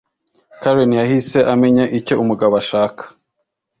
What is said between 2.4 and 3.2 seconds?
ashaka